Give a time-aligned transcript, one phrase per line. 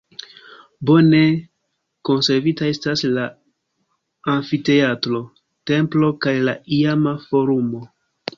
[0.89, 1.17] Bone
[2.09, 3.25] konservita estas la
[4.37, 5.21] amfiteatro,
[5.75, 7.85] templo kaj la iama forumo.